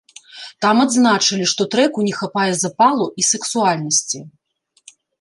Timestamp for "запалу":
2.65-3.05